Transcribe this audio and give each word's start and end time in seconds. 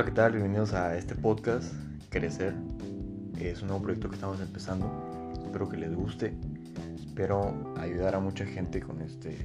Hola, 0.00 0.08
¿qué 0.08 0.14
tal? 0.14 0.32
Bienvenidos 0.32 0.72
a 0.72 0.96
este 0.96 1.14
podcast, 1.14 1.74
Crecer. 2.08 2.54
Es 3.38 3.60
un 3.60 3.68
nuevo 3.68 3.82
proyecto 3.82 4.08
que 4.08 4.14
estamos 4.14 4.40
empezando. 4.40 4.90
Espero 5.44 5.68
que 5.68 5.76
les 5.76 5.94
guste. 5.94 6.34
Espero 6.94 7.74
ayudar 7.76 8.14
a 8.14 8.18
mucha 8.18 8.46
gente 8.46 8.80
con, 8.80 9.02
este, 9.02 9.36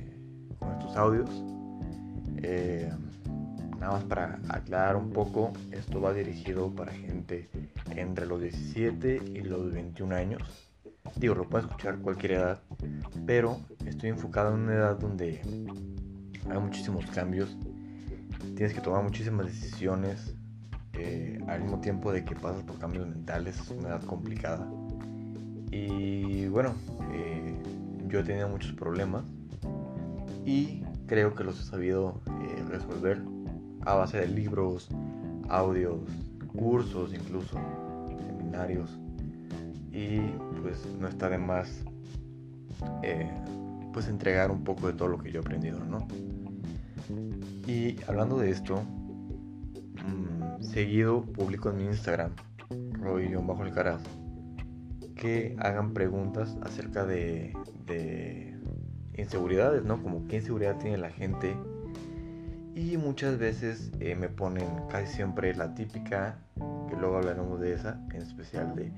con 0.57 0.71
estos 0.71 0.95
audios. 0.95 1.29
Eh, 2.37 2.89
nada 3.81 3.91
más 3.91 4.05
para 4.05 4.39
aclarar 4.47 4.95
un 4.95 5.09
poco, 5.09 5.51
esto 5.71 5.99
va 5.99 6.13
dirigido 6.13 6.73
para 6.73 6.93
gente 6.93 7.49
entre 7.93 8.25
los 8.25 8.39
17 8.39 9.23
y 9.33 9.41
los 9.41 9.73
21 9.73 10.15
años. 10.15 10.41
Digo, 11.17 11.35
lo 11.35 11.49
puede 11.49 11.65
escuchar 11.65 11.97
cualquier 11.97 12.31
edad, 12.31 12.63
pero 13.25 13.59
estoy 13.85 14.07
enfocado 14.07 14.55
en 14.55 14.61
una 14.61 14.75
edad 14.75 14.97
donde 14.97 15.41
hay 16.49 16.59
muchísimos 16.59 17.05
cambios 17.07 17.57
tienes 18.55 18.73
que 18.73 18.79
tomar 18.79 19.03
muchísimas 19.03 19.47
decisiones 19.47 20.33
eh, 20.97 21.39
al 21.47 21.61
mismo 21.61 21.79
tiempo 21.79 22.11
de 22.11 22.23
que 22.23 22.35
pasas 22.35 22.63
por 22.63 22.77
cambios 22.79 23.07
mentales, 23.07 23.59
es 23.59 23.69
una 23.71 23.89
edad 23.89 24.03
complicada. 24.03 24.67
Y 25.71 26.47
bueno, 26.47 26.73
eh, 27.11 27.55
yo 28.07 28.19
he 28.19 28.23
tenido 28.23 28.47
muchos 28.47 28.71
problemas 28.73 29.23
y 30.45 30.83
creo 31.07 31.35
que 31.35 31.43
los 31.43 31.59
he 31.59 31.63
sabido 31.63 32.21
eh, 32.41 32.63
resolver 32.69 33.21
a 33.81 33.95
base 33.95 34.19
de 34.19 34.27
libros, 34.27 34.89
audios, 35.49 35.99
cursos 36.55 37.13
incluso, 37.13 37.59
seminarios. 38.27 38.97
Y 39.91 40.19
pues 40.61 40.85
no 40.99 41.07
está 41.07 41.29
de 41.29 41.37
más 41.37 41.83
pues 43.93 44.09
entregar 44.09 44.51
un 44.51 44.63
poco 44.65 44.87
de 44.87 44.93
todo 44.93 45.07
lo 45.07 45.17
que 45.17 45.31
yo 45.31 45.39
he 45.39 45.41
aprendido, 45.41 45.79
¿no? 45.79 46.05
Y 47.65 47.95
hablando 48.07 48.37
de 48.37 48.51
esto, 48.51 48.83
seguido 50.65 51.21
publico 51.21 51.69
en 51.69 51.77
mi 51.77 51.85
Instagram, 51.85 52.31
Roy-Alcaraz, 52.99 54.01
que 55.15 55.55
hagan 55.59 55.93
preguntas 55.93 56.57
acerca 56.61 57.05
de, 57.05 57.53
inseguridades, 59.15 59.83
¿no? 59.83 60.01
Como 60.01 60.27
qué 60.27 60.37
inseguridad 60.37 60.77
tiene 60.77 60.97
la 60.97 61.09
gente. 61.09 61.55
Y 62.75 62.97
muchas 62.97 63.37
veces 63.37 63.91
eh, 64.01 64.15
me 64.15 64.27
ponen 64.27 64.67
casi 64.89 65.13
siempre 65.13 65.55
la 65.55 65.73
típica, 65.75 66.37
que 66.89 66.95
luego 66.97 67.17
hablaremos 67.17 67.61
de 67.61 67.73
esa, 67.73 68.01
en 68.13 68.21
especial 68.21 68.75
de, 68.75 68.91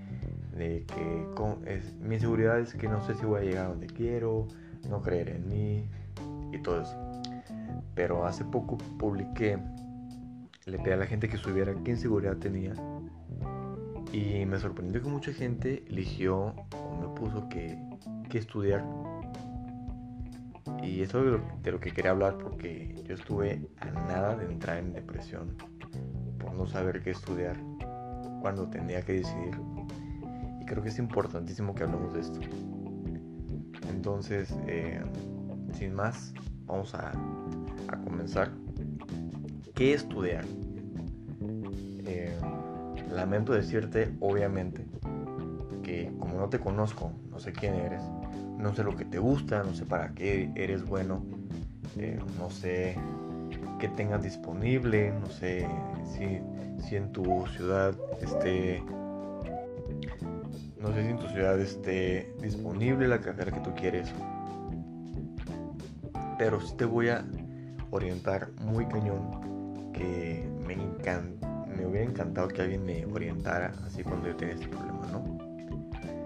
que 0.85 1.27
es, 1.65 1.93
mi 1.99 2.15
inseguridad 2.15 2.59
es 2.59 2.73
que 2.73 2.87
no 2.87 3.05
sé 3.05 3.13
si 3.13 3.25
voy 3.25 3.41
a 3.41 3.43
llegar 3.43 3.65
a 3.65 3.69
donde 3.69 3.85
quiero, 3.85 4.47
no 4.89 5.01
creer 5.03 5.29
en 5.29 5.47
mí 5.47 5.89
y 6.51 6.61
todo 6.63 6.81
eso 6.81 7.07
pero 7.97 8.25
hace 8.27 8.45
poco 8.45 8.77
publiqué, 8.99 9.57
le 10.67 10.77
pedí 10.77 10.91
a 10.91 10.97
la 10.97 11.05
gente 11.05 11.29
que 11.29 11.37
subiera 11.37 11.73
qué 11.83 11.91
inseguridad 11.91 12.37
tenía 12.37 12.73
y 14.11 14.45
me 14.45 14.59
sorprendió 14.59 15.01
que 15.01 15.09
mucha 15.09 15.33
gente 15.33 15.83
eligió 15.87 16.53
o 16.71 16.97
me 17.01 17.19
puso 17.19 17.47
que, 17.49 17.77
estudiar. 18.33 18.85
Y 20.83 21.01
eso 21.01 21.35
es 21.35 21.41
de 21.63 21.71
lo 21.71 21.79
que 21.79 21.91
quería 21.91 22.11
hablar 22.11 22.37
porque 22.37 22.93
yo 23.03 23.15
estuve 23.15 23.67
a 23.79 23.85
nada 23.85 24.35
de 24.35 24.45
entrar 24.45 24.77
en 24.77 24.93
depresión 24.93 25.55
por 26.37 26.53
no 26.53 26.67
saber 26.67 27.01
qué 27.01 27.09
estudiar 27.09 27.57
cuando 28.41 28.69
tenía 28.69 29.01
que 29.01 29.13
decidir. 29.13 29.59
Y 30.61 30.65
creo 30.65 30.83
que 30.83 30.89
es 30.89 30.99
importantísimo 30.99 31.73
que 31.73 31.83
hablemos 31.83 32.13
de 32.13 32.19
esto. 32.19 32.39
Entonces, 33.89 34.55
eh, 34.67 35.01
sin 35.73 35.95
más, 35.95 36.35
vamos 36.67 36.93
a 36.93 37.11
a 37.87 37.97
comenzar, 37.97 38.51
¿qué 39.77 39.93
estudiar? 39.93 40.43
Eh, 42.07 42.35
lamento 43.13 43.53
decirte, 43.53 44.11
obviamente, 44.19 44.83
que 45.83 46.11
como 46.17 46.39
no 46.39 46.49
te 46.49 46.59
conozco, 46.59 47.11
no 47.29 47.39
sé 47.39 47.53
quién 47.53 47.75
eres, 47.75 48.01
no 48.57 48.73
sé 48.73 48.83
lo 48.83 48.95
que 48.95 49.05
te 49.05 49.19
gusta, 49.19 49.61
no 49.61 49.75
sé 49.75 49.85
para 49.85 50.13
qué 50.15 50.49
eres 50.55 50.83
bueno, 50.83 51.23
eh, 51.95 52.19
no 52.39 52.49
sé 52.49 52.97
qué 53.79 53.87
tengas 53.89 54.23
disponible, 54.23 55.11
no 55.11 55.27
sé 55.27 55.67
si, 56.05 56.39
si 56.83 56.95
en 56.95 57.11
tu 57.11 57.45
ciudad 57.55 57.93
esté 58.19 58.83
no 60.81 60.91
sé 60.93 61.03
si 61.03 61.09
en 61.09 61.19
tu 61.19 61.27
ciudad 61.27 61.59
esté 61.59 62.33
disponible 62.41 63.07
la 63.07 63.19
carrera 63.19 63.51
que 63.51 63.59
tú 63.59 63.75
quieres. 63.75 64.11
Pero 66.39 66.61
sí 66.61 66.73
te 66.77 66.85
voy 66.85 67.09
a 67.09 67.25
orientar 67.91 68.49
muy 68.63 68.85
cañón 68.87 69.56
que 69.97 70.47
me, 70.65 70.75
me 70.75 71.85
hubiera 71.85 72.05
encantado 72.05 72.47
que 72.47 72.61
alguien 72.61 72.85
me 72.85 73.05
orientara 73.05 73.73
así 73.85 74.03
cuando 74.03 74.27
yo 74.27 74.35
tenía 74.35 74.55
este 74.55 74.67
problema, 74.67 75.07
¿no? 75.11 75.37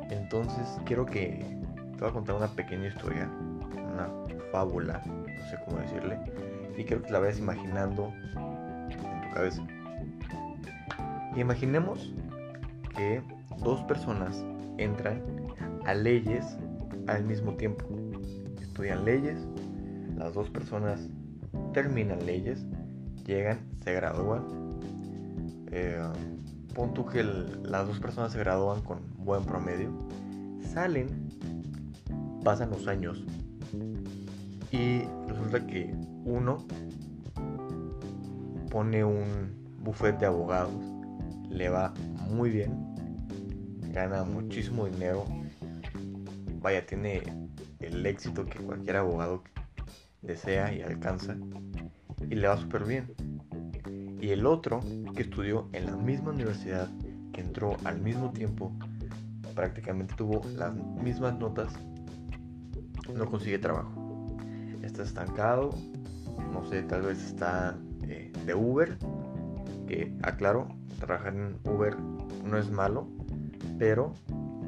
Entonces 0.10 0.78
quiero 0.86 1.06
que 1.06 1.46
te 1.94 2.00
voy 2.00 2.10
a 2.10 2.12
contar 2.14 2.36
una 2.36 2.48
pequeña 2.48 2.88
historia, 2.88 3.30
una 3.94 4.10
fábula, 4.52 5.02
no 5.06 5.50
sé 5.50 5.58
cómo 5.66 5.78
decirle, 5.80 6.20
y 6.78 6.84
quiero 6.84 7.02
que 7.04 7.12
la 7.12 7.20
vayas 7.20 7.40
imaginando 7.40 8.12
en 8.36 9.22
tu 9.22 9.34
cabeza. 9.34 9.62
imaginemos 11.36 12.14
que 12.96 13.22
dos 13.60 13.82
personas 13.84 14.46
entran 14.78 15.22
a 15.86 15.94
leyes 15.94 16.58
al 17.08 17.24
mismo 17.24 17.54
tiempo. 17.56 17.86
Estudian 18.62 19.06
leyes, 19.06 19.48
las 20.18 20.34
dos 20.34 20.50
personas 20.50 21.10
terminan 21.74 22.26
leyes, 22.26 22.66
llegan, 23.26 23.60
se 23.84 23.94
gradúan. 23.94 24.44
Eh, 25.72 26.02
punto 26.74 27.06
que 27.06 27.24
las 27.24 27.88
dos 27.88 28.00
personas 28.00 28.32
se 28.32 28.40
gradúan 28.40 28.82
con 28.82 29.00
buen 29.18 29.44
promedio, 29.44 29.92
salen, 30.74 31.30
pasan 32.44 32.70
los 32.72 32.88
años 32.88 33.24
y 34.72 35.02
resulta 35.28 35.66
que 35.68 35.94
uno 36.24 36.66
pone 38.70 39.04
un 39.04 39.26
bufete 39.84 40.20
de 40.20 40.26
abogados, 40.28 40.74
le 41.50 41.70
va 41.70 41.94
muy 42.30 42.50
bien, 42.50 42.96
gana 43.92 44.24
muchísimo 44.24 44.86
dinero, 44.86 45.26
vaya, 46.62 46.86
tiene 46.86 47.22
el 47.80 48.06
éxito 48.06 48.46
que 48.46 48.60
cualquier 48.60 48.98
abogado 48.98 49.44
desea 50.22 50.74
y 50.74 50.82
alcanza 50.82 51.36
y 52.32 52.36
le 52.36 52.48
va 52.48 52.58
súper 52.58 52.86
bien. 52.86 53.14
Y 54.22 54.30
el 54.30 54.46
otro, 54.46 54.80
que 55.16 55.24
estudió 55.24 55.68
en 55.74 55.86
la 55.86 55.98
misma 55.98 56.32
universidad, 56.32 56.90
que 57.34 57.42
entró 57.42 57.76
al 57.84 58.00
mismo 58.00 58.32
tiempo, 58.32 58.72
prácticamente 59.54 60.16
tuvo 60.16 60.42
las 60.56 60.74
mismas 60.74 61.38
notas, 61.38 61.74
no 63.14 63.26
consigue 63.26 63.60
trabajo. 63.60 64.38
Está 64.82 65.04
estancado, 65.04 65.72
no 66.54 66.66
sé, 66.66 66.84
tal 66.84 67.02
vez 67.02 67.22
está 67.22 67.78
eh, 68.08 68.32
de 68.46 68.56
Uber, 68.56 68.98
que 69.88 70.14
aclaro, 70.24 70.70
trabajar 71.00 71.36
en 71.36 71.58
Uber 71.66 71.98
no 72.00 72.58
es 72.58 72.72
malo, 72.72 73.08
pero 73.78 74.14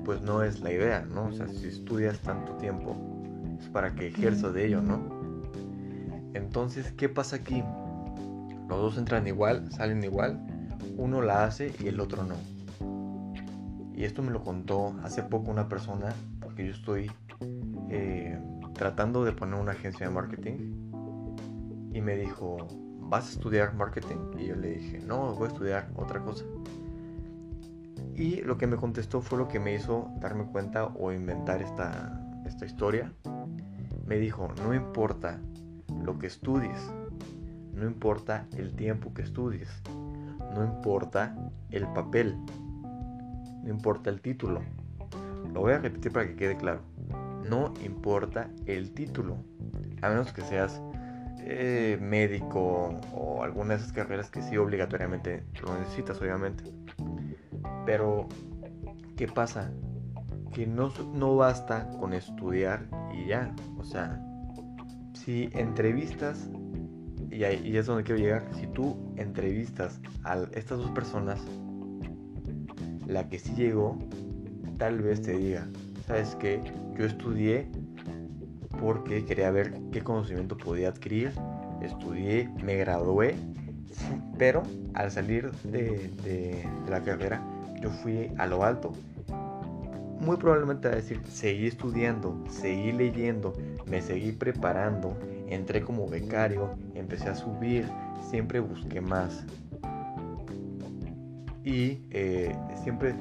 pues 0.03 0.21
no 0.21 0.43
es 0.43 0.59
la 0.59 0.73
idea, 0.73 1.05
¿no? 1.05 1.27
O 1.27 1.31
sea, 1.31 1.47
si 1.47 1.67
estudias 1.67 2.19
tanto 2.19 2.53
tiempo, 2.57 2.97
es 3.57 3.69
para 3.69 3.95
que 3.95 4.07
ejerzas 4.07 4.53
de 4.53 4.65
ello, 4.65 4.81
¿no? 4.81 5.12
Entonces, 6.33 6.91
¿qué 6.93 7.09
pasa 7.09 7.37
aquí? 7.37 7.63
Los 8.67 8.79
dos 8.79 8.97
entran 8.97 9.27
igual, 9.27 9.71
salen 9.71 10.03
igual, 10.03 10.45
uno 10.97 11.21
la 11.21 11.45
hace 11.45 11.73
y 11.79 11.87
el 11.87 11.99
otro 11.99 12.23
no. 12.23 12.35
Y 13.95 14.05
esto 14.05 14.23
me 14.23 14.31
lo 14.31 14.43
contó 14.43 14.95
hace 15.03 15.21
poco 15.21 15.51
una 15.51 15.69
persona, 15.69 16.13
porque 16.41 16.65
yo 16.65 16.71
estoy 16.71 17.11
eh, 17.89 18.39
tratando 18.73 19.23
de 19.23 19.31
poner 19.31 19.59
una 19.59 19.73
agencia 19.73 20.07
de 20.07 20.13
marketing. 20.13 20.73
Y 21.93 22.01
me 22.01 22.15
dijo, 22.15 22.57
¿vas 22.99 23.27
a 23.27 23.31
estudiar 23.33 23.75
marketing? 23.75 24.17
Y 24.39 24.47
yo 24.47 24.55
le 24.55 24.71
dije, 24.71 24.99
no, 24.99 25.35
voy 25.35 25.45
a 25.45 25.47
estudiar 25.49 25.91
otra 25.95 26.21
cosa. 26.21 26.43
Y 28.15 28.41
lo 28.41 28.57
que 28.57 28.65
me 28.65 28.77
contestó 28.77 29.21
fue 29.21 29.37
lo 29.37 29.47
que 29.47 29.59
me 29.59 29.75
hizo 29.75 30.09
darme 30.19 30.45
cuenta 30.45 30.85
o 30.85 31.11
inventar 31.11 31.61
esta, 31.61 32.19
esta 32.45 32.65
historia. 32.65 33.13
Me 34.07 34.17
dijo, 34.17 34.49
no 34.63 34.73
importa 34.73 35.39
lo 36.03 36.17
que 36.19 36.27
estudies. 36.27 36.91
No 37.73 37.85
importa 37.85 38.45
el 38.57 38.75
tiempo 38.75 39.13
que 39.13 39.23
estudies. 39.23 39.69
No 40.55 40.63
importa 40.63 41.35
el 41.71 41.87
papel. 41.87 42.37
No 43.63 43.69
importa 43.69 44.09
el 44.09 44.21
título. 44.21 44.61
Lo 45.53 45.61
voy 45.61 45.73
a 45.73 45.79
repetir 45.79 46.11
para 46.11 46.27
que 46.27 46.35
quede 46.35 46.57
claro. 46.57 46.81
No 47.49 47.73
importa 47.83 48.49
el 48.65 48.91
título. 48.91 49.37
A 50.01 50.09
menos 50.09 50.31
que 50.33 50.41
seas 50.41 50.81
eh, 51.39 51.97
médico 51.99 52.99
o 53.13 53.43
alguna 53.43 53.73
de 53.73 53.81
esas 53.81 53.91
carreras 53.91 54.29
que 54.29 54.41
sí 54.41 54.57
obligatoriamente 54.57 55.43
lo 55.61 55.77
necesitas, 55.77 56.21
obviamente. 56.21 56.63
Pero, 57.85 58.29
¿qué 59.17 59.27
pasa? 59.27 59.71
Que 60.53 60.67
no, 60.67 60.91
no 61.13 61.35
basta 61.35 61.89
con 61.99 62.13
estudiar 62.13 62.87
y 63.13 63.27
ya. 63.27 63.53
O 63.77 63.83
sea, 63.83 64.21
si 65.13 65.49
entrevistas 65.53 66.49
y, 67.31 67.43
ahí, 67.43 67.77
es 67.77 67.87
donde 67.87 68.03
quiero 68.03 68.21
llegar, 68.21 68.47
si 68.53 68.67
tú 68.67 68.95
entrevistas 69.17 69.99
a 70.23 70.43
estas 70.53 70.77
dos 70.77 70.91
personas, 70.91 71.41
la 73.07 73.27
que 73.27 73.39
sí 73.39 73.53
llegó, 73.55 73.97
tal 74.77 75.01
vez 75.01 75.21
te 75.21 75.37
diga, 75.37 75.67
¿sabes 76.05 76.35
qué? 76.35 76.61
Yo 76.97 77.05
estudié 77.05 77.67
porque 78.79 79.25
quería 79.25 79.49
ver 79.51 79.73
qué 79.91 80.01
conocimiento 80.01 80.57
podía 80.57 80.89
adquirir, 80.89 81.31
estudié, 81.81 82.49
me 82.63 82.75
gradué, 82.75 83.35
pero 84.37 84.63
al 84.93 85.11
salir 85.11 85.51
de, 85.63 86.09
de 86.23 86.67
la 86.89 87.01
carrera 87.01 87.41
yo 87.81 87.89
fui 87.89 88.31
a 88.37 88.47
lo 88.47 88.63
alto 88.63 88.91
muy 90.23 90.37
probablemente 90.37 90.87
va 90.87 90.93
a 90.93 90.97
decir, 90.97 91.21
seguí 91.27 91.67
estudiando, 91.67 92.43
seguí 92.49 92.91
leyendo, 92.91 93.53
me 93.85 94.01
seguí 94.01 94.31
preparando, 94.31 95.17
entré 95.47 95.81
como 95.81 96.07
becario, 96.07 96.75
empecé 96.95 97.29
a 97.29 97.35
subir, 97.35 97.87
siempre 98.29 98.59
busqué 98.59 99.01
más. 99.01 99.45
Y 101.63 102.05
eh, 102.11 102.55
siempre 102.83 103.15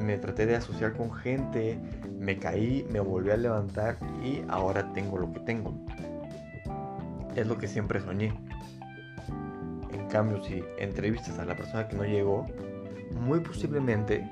me 0.00 0.18
traté 0.18 0.46
de 0.46 0.56
asociar 0.56 0.92
con 0.96 1.12
gente, 1.12 1.78
me 2.18 2.38
caí, 2.38 2.86
me 2.90 3.00
volví 3.00 3.30
a 3.30 3.36
levantar 3.36 3.96
y 4.22 4.42
ahora 4.48 4.92
tengo 4.92 5.18
lo 5.18 5.32
que 5.32 5.40
tengo. 5.40 5.74
Es 7.34 7.46
lo 7.46 7.58
que 7.58 7.68
siempre 7.68 8.00
soñé. 8.00 8.32
En 9.92 10.06
cambio, 10.08 10.42
si 10.42 10.62
entrevistas 10.78 11.38
a 11.38 11.44
la 11.44 11.56
persona 11.56 11.88
que 11.88 11.96
no 11.96 12.04
llegó, 12.04 12.46
muy 13.12 13.40
posiblemente 13.40 14.28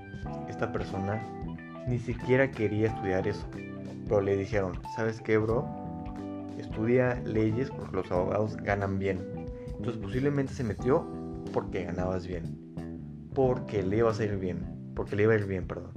esta 0.49 0.73
persona 0.73 1.21
ni 1.89 1.99
siquiera 1.99 2.51
quería 2.51 2.89
estudiar 2.89 3.27
eso. 3.27 3.47
Pero 4.05 4.21
le 4.21 4.37
dijeron, 4.37 4.79
¿sabes 4.95 5.21
qué, 5.21 5.39
bro? 5.39 5.67
Estudia 6.59 7.15
leyes 7.25 7.71
porque 7.71 7.97
los 7.97 8.11
abogados 8.11 8.57
ganan 8.57 8.99
bien. 8.99 9.21
Entonces 9.77 10.03
posiblemente 10.03 10.53
se 10.53 10.65
metió 10.65 11.07
porque 11.53 11.85
ganabas 11.85 12.27
bien. 12.27 12.59
Porque 13.35 13.83
le 13.83 13.99
iba 13.99 14.13
a 14.13 14.25
ir 14.25 14.37
bien. 14.37 14.93
Porque 14.95 15.17
le 15.17 15.23
iba 15.25 15.33
a 15.33 15.37
ir 15.37 15.47
bien, 15.47 15.67
perdón. 15.67 15.93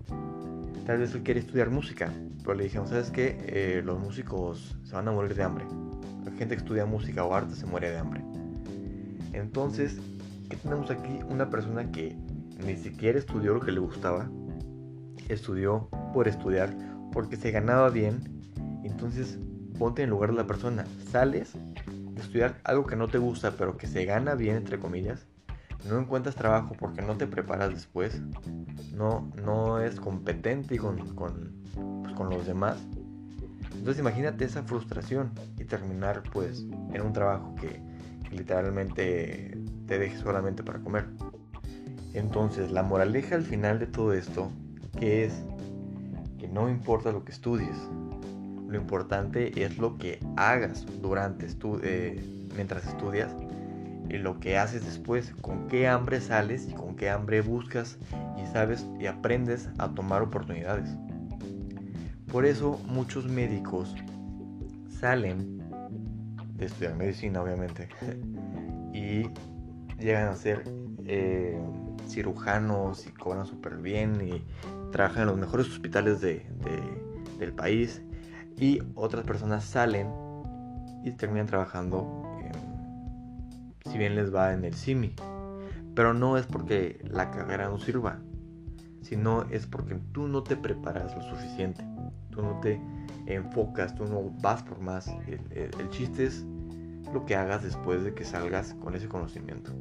Tal 0.86 1.00
vez 1.00 1.14
él 1.14 1.24
quiere 1.24 1.40
estudiar 1.40 1.70
música. 1.70 2.12
Pero 2.44 2.54
le 2.56 2.64
dijeron, 2.64 2.88
¿sabes 2.88 3.12
qué? 3.12 3.38
Eh, 3.48 3.82
los 3.84 4.00
músicos 4.00 4.78
se 4.84 4.94
van 4.94 5.08
a 5.08 5.12
morir 5.12 5.36
de 5.36 5.44
hambre. 5.44 5.66
La 6.24 6.32
gente 6.32 6.56
que 6.56 6.62
estudia 6.62 6.86
música 6.86 7.24
o 7.24 7.34
arte 7.34 7.56
se 7.56 7.66
muere 7.66 7.92
de 7.92 7.98
hambre. 7.98 8.22
Entonces, 9.34 10.00
¿qué 10.50 10.58
tenemos 10.58 10.90
aquí? 10.92 11.20
Una 11.30 11.50
persona 11.50 11.92
que 11.92 12.16
ni 12.66 12.76
siquiera 12.78 13.18
estudió 13.18 13.54
lo 13.54 13.60
que 13.60 13.72
le 13.72 13.80
gustaba 13.80 14.30
estudió 15.30 15.90
por 16.14 16.28
estudiar 16.28 16.76
porque 17.12 17.36
se 17.36 17.52
ganaba 17.52 17.90
bien. 17.90 18.42
Entonces 18.84 19.40
ponte 19.78 20.04
en 20.04 20.10
lugar 20.10 20.32
de 20.32 20.38
la 20.38 20.48
persona. 20.48 20.86
Sales 21.12 21.54
de 21.54 22.22
estudiar 22.22 22.60
algo 22.64 22.86
que 22.86 22.96
no 22.96 23.08
te 23.08 23.18
gusta 23.18 23.52
pero 23.52 23.78
que 23.78 23.88
se 23.88 24.06
gana 24.06 24.36
bien 24.36 24.58
entre 24.58 24.80
comillas. 24.80 25.28
No 25.90 26.00
encuentras 26.00 26.36
trabajo 26.36 26.76
porque 26.78 27.02
no 27.02 27.18
te 27.18 27.28
preparas 27.28 27.72
después. 27.72 28.22
No, 28.94 29.32
no 29.44 29.80
es 29.80 30.00
competente 30.00 30.78
con, 30.78 31.16
con, 31.16 31.54
pues, 32.04 32.14
con 32.14 32.30
los 32.30 32.46
demás. 32.46 32.78
Entonces 33.74 34.00
imagínate 34.00 34.46
esa 34.46 34.62
frustración 34.62 35.32
y 35.58 35.66
terminar 35.66 36.22
pues 36.32 36.68
en 36.94 37.02
un 37.02 37.14
trabajo 37.14 37.56
que, 37.56 37.82
literalmente 38.32 39.58
te 39.88 40.00
deje 40.00 40.18
solamente 40.18 40.64
para 40.64 40.80
comer. 40.80 41.06
Entonces 42.14 42.72
la 42.72 42.84
moraleja 42.84 43.36
al 43.36 43.44
final 43.44 43.80
de 43.80 43.88
todo 43.88 44.14
esto 44.14 44.52
que 45.02 45.26
es 45.26 45.34
que 46.38 46.48
no 46.48 46.70
importa 46.70 47.12
lo 47.12 47.26
que 47.26 47.32
estudies, 47.32 47.76
lo 48.68 48.78
importante 48.78 49.52
es 49.62 49.80
lo 49.80 49.98
que 49.98 50.20
hagas 50.38 50.86
durante 51.02 51.48
eh, 51.82 52.24
mientras 52.56 52.86
estudias 52.86 53.36
y 54.10 54.18
lo 54.18 54.40
que 54.40 54.60
haces 54.60 54.86
después, 54.86 55.34
con 55.42 55.68
qué 55.68 55.88
hambre 55.88 56.22
sales 56.22 56.68
y 56.70 56.74
con 56.74 56.96
qué 56.96 57.10
hambre 57.10 57.42
buscas 57.42 57.98
y 58.38 58.46
sabes 58.54 58.86
y 59.00 59.08
aprendes 59.08 59.70
a 59.80 59.90
tomar 59.90 60.22
oportunidades. 60.22 60.90
Por 62.32 62.46
eso 62.46 62.80
muchos 62.88 63.28
médicos 63.28 63.96
salen 65.00 65.58
de 66.58 66.66
estudiar 66.68 66.96
medicina, 66.96 67.42
obviamente, 67.42 67.90
y 68.94 69.24
llegan 70.00 70.28
a 70.28 70.36
ser 70.36 70.64
eh, 71.06 71.60
cirujanos 72.08 73.08
y 73.08 73.12
cobran 73.12 73.48
súper 73.48 73.78
bien 73.78 74.22
y 74.22 74.44
trabajan 74.92 75.24
en 75.24 75.28
los 75.30 75.38
mejores 75.38 75.68
hospitales 75.68 76.22
de, 76.22 76.46
del 77.40 77.54
país 77.54 78.02
y 78.58 78.80
otras 78.96 79.26
personas 79.26 79.64
salen 79.64 80.08
y 81.04 81.12
terminan 81.12 81.48
trabajando, 81.48 82.24
si 83.90 83.98
bien 83.98 84.16
les 84.16 84.34
va 84.34 84.54
en 84.54 84.66
el 84.66 84.74
CIMI. 84.74 85.16
Pero 85.96 86.14
no 86.14 86.38
es 86.38 86.46
porque 86.46 87.04
la 87.10 87.32
carrera 87.32 87.70
no 87.70 87.78
sirva, 87.80 88.20
sino 89.02 89.44
es 89.50 89.66
porque 89.66 89.96
tú 90.12 90.28
no 90.28 90.44
te 90.44 90.56
preparas 90.56 91.16
lo 91.16 91.22
suficiente, 91.24 91.84
tú 92.30 92.42
no 92.42 92.60
te 92.60 92.80
enfocas, 93.26 93.96
tú 93.96 94.06
no 94.06 94.32
vas 94.42 94.64
por 94.64 94.80
más. 94.80 95.08
el 95.28 95.90
chiste 95.90 96.26
es 96.26 96.46
lo 97.12 97.26
que 97.26 97.36
hagas 97.36 97.64
después 97.64 98.04
de 98.04 98.14
que 98.14 98.24
salgas 98.24 98.74
con 98.76 98.96
ese 98.96 99.08
conocimiento. 99.08 99.72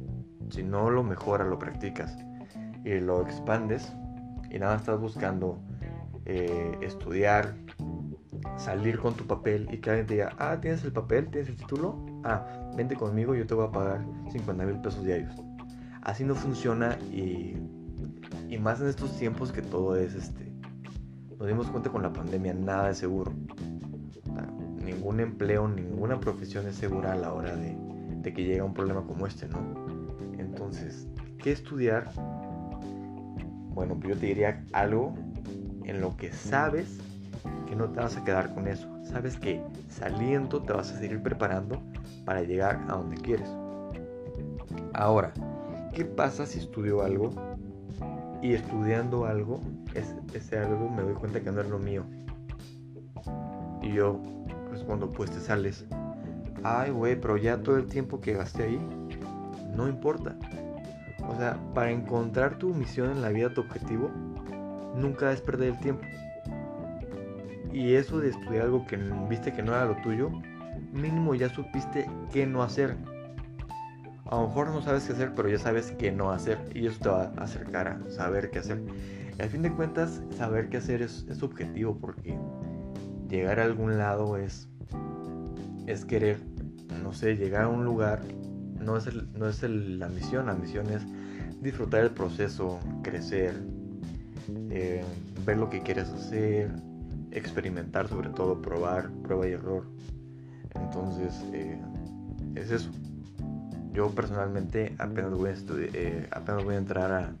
Si 0.49 0.63
no 0.63 0.89
lo 0.89 1.03
mejoras, 1.03 1.47
lo 1.47 1.59
practicas 1.59 2.17
y 2.83 2.99
lo 2.99 3.21
expandes 3.21 3.93
y 4.51 4.59
nada 4.59 4.75
estás 4.75 4.99
buscando 4.99 5.59
eh, 6.25 6.77
estudiar, 6.81 7.55
salir 8.57 8.99
con 8.99 9.15
tu 9.15 9.25
papel 9.25 9.67
y 9.71 9.77
que 9.77 9.89
alguien 9.89 10.07
te 10.07 10.13
diga, 10.15 10.35
ah, 10.37 10.57
tienes 10.61 10.83
el 10.83 10.91
papel, 10.91 11.29
tienes 11.29 11.49
el 11.49 11.55
título, 11.55 12.05
ah, 12.23 12.45
vente 12.75 12.95
conmigo, 12.95 13.33
yo 13.35 13.47
te 13.47 13.53
voy 13.53 13.67
a 13.67 13.71
pagar 13.71 14.05
50 14.31 14.65
mil 14.65 14.79
pesos 14.81 15.03
diarios. 15.03 15.33
Así 16.01 16.23
no 16.23 16.35
funciona 16.35 16.97
y, 17.11 17.55
y 18.49 18.57
más 18.57 18.81
en 18.81 18.87
estos 18.87 19.17
tiempos 19.17 19.51
que 19.51 19.61
todo 19.61 19.95
es 19.95 20.15
este. 20.15 20.51
Nos 21.37 21.47
dimos 21.47 21.67
cuenta 21.67 21.89
con 21.89 22.01
la 22.03 22.13
pandemia, 22.13 22.53
nada 22.53 22.91
es 22.91 22.97
seguro. 22.97 23.33
ningún 24.83 25.19
empleo, 25.19 25.67
ninguna 25.67 26.19
profesión 26.19 26.67
es 26.67 26.75
segura 26.75 27.13
a 27.13 27.15
la 27.15 27.33
hora 27.33 27.55
de, 27.55 27.75
de 28.21 28.33
que 28.33 28.43
llega 28.43 28.63
un 28.63 28.73
problema 28.73 29.03
como 29.05 29.25
este, 29.25 29.47
¿no? 29.47 29.59
Entonces, 30.37 31.07
¿qué 31.39 31.51
estudiar? 31.51 32.11
Bueno, 33.81 33.95
pues 33.95 34.13
yo 34.13 34.19
te 34.19 34.27
diría 34.27 34.63
algo 34.73 35.15
en 35.85 36.01
lo 36.01 36.15
que 36.15 36.31
sabes 36.31 36.99
que 37.67 37.75
no 37.75 37.89
te 37.89 37.99
vas 37.99 38.15
a 38.15 38.23
quedar 38.23 38.53
con 38.53 38.67
eso. 38.67 38.87
Sabes 39.03 39.37
que 39.37 39.59
saliendo 39.89 40.61
te 40.61 40.71
vas 40.71 40.91
a 40.91 40.99
seguir 40.99 41.23
preparando 41.23 41.81
para 42.23 42.43
llegar 42.43 42.85
a 42.87 42.93
donde 42.93 43.17
quieres. 43.17 43.49
Ahora, 44.93 45.33
¿qué 45.95 46.05
pasa 46.05 46.45
si 46.45 46.59
estudio 46.59 47.01
algo 47.01 47.31
y 48.43 48.53
estudiando 48.53 49.25
algo, 49.25 49.59
ese, 49.95 50.59
algo 50.59 50.87
me 50.87 51.01
doy 51.01 51.15
cuenta 51.15 51.41
que 51.41 51.51
no 51.51 51.61
es 51.61 51.67
lo 51.67 51.79
mío? 51.79 52.03
Y 53.81 53.93
yo 53.93 54.21
respondo, 54.69 55.11
pues 55.11 55.31
te 55.31 55.39
sales. 55.39 55.87
Ay, 56.61 56.91
güey, 56.91 57.19
pero 57.19 57.35
ya 57.35 57.63
todo 57.63 57.77
el 57.77 57.87
tiempo 57.87 58.21
que 58.21 58.33
gasté 58.33 58.61
ahí, 58.61 58.79
no 59.75 59.87
importa. 59.87 60.35
O 61.31 61.35
sea, 61.37 61.57
para 61.73 61.91
encontrar 61.91 62.57
tu 62.57 62.73
misión 62.73 63.09
en 63.09 63.21
la 63.21 63.29
vida, 63.29 63.53
tu 63.53 63.61
objetivo, 63.61 64.11
nunca 64.95 65.31
es 65.31 65.39
perder 65.39 65.69
el 65.69 65.79
tiempo. 65.79 66.03
Y 67.71 67.93
eso 67.93 68.19
de 68.19 68.29
estudiar 68.29 68.63
algo 68.63 68.85
que 68.85 68.97
viste 69.29 69.53
que 69.53 69.63
no 69.63 69.71
era 69.71 69.85
lo 69.85 69.95
tuyo, 70.01 70.29
mínimo 70.91 71.33
ya 71.33 71.47
supiste 71.47 72.09
qué 72.33 72.45
no 72.45 72.63
hacer. 72.63 72.97
A 74.25 74.35
lo 74.35 74.47
mejor 74.47 74.71
no 74.71 74.81
sabes 74.81 75.05
qué 75.05 75.13
hacer, 75.13 75.33
pero 75.33 75.47
ya 75.47 75.57
sabes 75.57 75.93
qué 75.93 76.11
no 76.11 76.31
hacer. 76.31 76.59
Y 76.73 76.85
eso 76.85 76.99
te 76.99 77.09
va 77.09 77.31
a 77.37 77.43
acercar 77.43 77.87
a 77.87 78.09
saber 78.09 78.51
qué 78.51 78.59
hacer. 78.59 78.81
Y 79.37 79.41
al 79.41 79.49
fin 79.49 79.61
de 79.61 79.71
cuentas, 79.71 80.21
saber 80.35 80.67
qué 80.67 80.77
hacer 80.77 81.01
es, 81.01 81.25
es 81.29 81.41
objetivo 81.43 81.97
porque 81.97 82.37
llegar 83.29 83.61
a 83.61 83.63
algún 83.63 83.97
lado 83.97 84.35
es, 84.35 84.67
es 85.87 86.03
querer, 86.03 86.39
no 87.01 87.13
sé, 87.13 87.37
llegar 87.37 87.63
a 87.63 87.67
un 87.69 87.85
lugar 87.85 88.21
no 88.81 88.97
es, 88.97 89.07
no 89.13 89.47
es 89.47 89.63
la 89.63 90.09
misión, 90.09 90.47
la 90.47 90.55
misión 90.55 90.89
es 90.89 91.05
disfrutar 91.61 92.03
el 92.03 92.11
proceso, 92.11 92.79
crecer, 93.03 93.53
eh, 94.69 95.03
ver 95.45 95.57
lo 95.57 95.69
que 95.69 95.81
quieres 95.81 96.09
hacer, 96.09 96.71
experimentar 97.31 98.07
sobre 98.07 98.29
todo, 98.29 98.61
probar, 98.61 99.09
prueba 99.23 99.47
y 99.47 99.51
error. 99.51 99.85
Entonces, 100.75 101.43
eh, 101.53 101.79
es 102.55 102.71
eso. 102.71 102.91
Yo 103.93 104.09
personalmente 104.11 104.95
apenas 104.97 105.31
voy 105.31 105.49
a, 105.49 105.53
eh, 105.93 106.27
apenas 106.31 106.63
voy 106.63 106.75
a 106.75 106.77
entrar 106.77 107.11
a, 107.11 107.35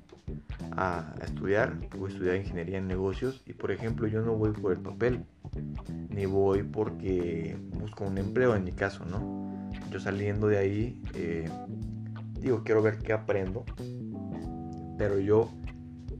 a, 0.75 1.15
estudiar, 1.23 1.75
voy 1.97 2.09
a 2.09 2.13
estudiar 2.13 2.35
ingeniería 2.35 2.77
en 2.77 2.87
negocios 2.87 3.41
y 3.45 3.53
por 3.53 3.71
ejemplo 3.71 4.07
yo 4.07 4.21
no 4.21 4.33
voy 4.33 4.51
por 4.51 4.73
el 4.73 4.79
papel, 4.79 5.23
ni 6.09 6.25
voy 6.25 6.63
porque 6.63 7.57
busco 7.79 8.03
un 8.03 8.17
empleo 8.17 8.53
en 8.55 8.65
mi 8.65 8.73
caso, 8.73 9.05
¿no? 9.05 9.41
yo 9.91 9.99
saliendo 9.99 10.47
de 10.47 10.57
ahí, 10.57 11.01
eh, 11.15 11.49
digo, 12.39 12.63
quiero 12.63 12.81
ver 12.81 12.97
qué 12.99 13.13
aprendo. 13.13 13.65
Pero 15.01 15.17
yo, 15.17 15.49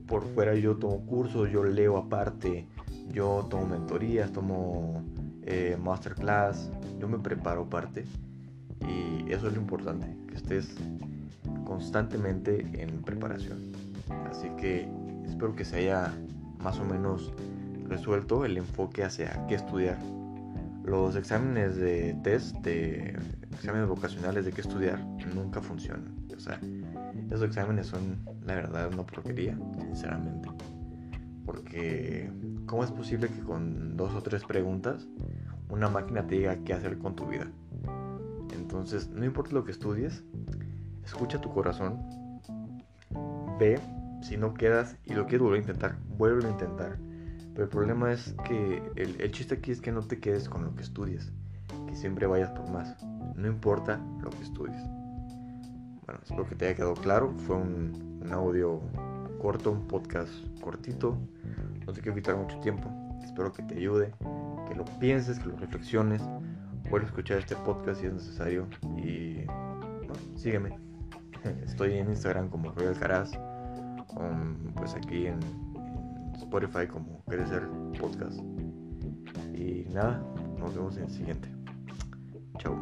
por 0.08 0.26
fuera, 0.34 0.56
yo 0.56 0.74
tomo 0.74 1.06
cursos, 1.06 1.48
yo 1.52 1.62
leo 1.62 1.96
aparte, 1.96 2.66
yo 3.12 3.46
tomo 3.48 3.64
mentorías, 3.64 4.32
tomo 4.32 5.04
eh, 5.42 5.78
masterclass, 5.80 6.68
yo 6.98 7.06
me 7.06 7.20
preparo 7.20 7.62
aparte. 7.62 8.04
Y 8.80 9.30
eso 9.30 9.46
es 9.46 9.54
lo 9.54 9.60
importante, 9.60 10.16
que 10.26 10.34
estés 10.34 10.74
constantemente 11.64 12.66
en 12.82 13.02
preparación. 13.02 13.70
Así 14.28 14.48
que 14.56 14.88
espero 15.26 15.54
que 15.54 15.64
se 15.64 15.76
haya 15.76 16.12
más 16.58 16.80
o 16.80 16.84
menos 16.84 17.32
resuelto 17.86 18.44
el 18.44 18.56
enfoque 18.56 19.04
hacia 19.04 19.46
qué 19.46 19.54
estudiar. 19.54 19.98
Los 20.84 21.14
exámenes 21.16 21.76
de 21.76 22.14
test, 22.24 22.56
de 22.58 23.16
exámenes 23.52 23.88
vocacionales 23.88 24.44
de 24.44 24.52
qué 24.52 24.62
estudiar, 24.62 25.04
nunca 25.34 25.60
funcionan. 25.60 26.14
O 26.36 26.40
sea, 26.40 26.60
esos 27.30 27.42
exámenes 27.42 27.86
son, 27.86 28.24
la 28.44 28.56
verdad, 28.56 28.92
una 28.92 29.04
porquería, 29.04 29.56
sinceramente. 29.78 30.48
Porque, 31.46 32.30
¿cómo 32.66 32.84
es 32.84 32.90
posible 32.90 33.28
que 33.28 33.40
con 33.40 33.96
dos 33.96 34.12
o 34.14 34.22
tres 34.22 34.44
preguntas 34.44 35.06
una 35.68 35.88
máquina 35.88 36.26
te 36.26 36.36
diga 36.36 36.56
qué 36.64 36.72
hacer 36.72 36.98
con 36.98 37.14
tu 37.14 37.26
vida? 37.26 37.50
Entonces, 38.54 39.08
no 39.10 39.24
importa 39.24 39.52
lo 39.52 39.64
que 39.64 39.70
estudies, 39.70 40.24
escucha 41.04 41.40
tu 41.40 41.50
corazón, 41.50 42.00
ve, 43.58 43.78
si 44.22 44.36
no 44.36 44.54
quedas 44.54 44.96
y 45.04 45.14
lo 45.14 45.26
quieres 45.26 45.42
volver 45.42 45.58
a 45.58 45.62
intentar, 45.62 45.96
vuelve 46.16 46.46
a 46.46 46.50
intentar. 46.50 46.98
Pero 47.52 47.64
el 47.64 47.68
problema 47.70 48.12
es 48.12 48.34
que 48.44 48.82
el, 48.96 49.30
chiste 49.30 49.56
aquí 49.56 49.72
es 49.72 49.80
que 49.80 49.92
no 49.92 50.00
te 50.00 50.18
quedes 50.18 50.48
con 50.48 50.64
lo 50.64 50.74
que 50.74 50.82
estudies, 50.82 51.32
que 51.86 51.94
siempre 51.94 52.26
vayas 52.26 52.50
por 52.50 52.70
más, 52.70 52.96
no 53.36 53.46
importa 53.46 54.00
lo 54.22 54.30
que 54.30 54.42
estudies. 54.42 54.82
Bueno, 56.06 56.20
espero 56.22 56.46
que 56.48 56.54
te 56.54 56.66
haya 56.66 56.74
quedado 56.74 56.94
claro, 56.94 57.34
fue 57.46 57.56
un, 57.56 58.10
audio 58.30 58.80
corto, 59.40 59.72
un 59.72 59.86
podcast 59.86 60.32
cortito, 60.60 61.18
no 61.86 61.92
te 61.92 62.00
quiero 62.00 62.14
quitar 62.14 62.36
mucho 62.36 62.58
tiempo, 62.60 62.88
espero 63.22 63.52
que 63.52 63.62
te 63.64 63.76
ayude, 63.76 64.14
que 64.68 64.74
lo 64.74 64.84
pienses, 64.98 65.38
que 65.38 65.48
lo 65.48 65.56
reflexiones, 65.56 66.22
vuelve 66.88 67.06
a 67.06 67.08
escuchar 67.10 67.38
este 67.38 67.56
podcast 67.56 68.00
si 68.00 68.06
es 68.06 68.12
necesario. 68.12 68.66
Y 68.96 69.44
sígueme. 70.36 70.78
Estoy 71.64 71.94
en 71.94 72.08
Instagram 72.08 72.48
como 72.48 72.70
Royal 72.72 72.98
Caraz, 72.98 73.32
pues 74.76 74.94
aquí 74.94 75.26
en 75.26 75.71
Spotify 76.42 76.86
como 76.86 77.24
Crecer 77.24 77.68
Podcast. 77.98 78.40
Y 79.54 79.86
nada, 79.92 80.22
nos 80.58 80.74
vemos 80.74 80.96
en 80.96 81.04
el 81.04 81.10
siguiente. 81.10 81.48
Chao. 82.58 82.78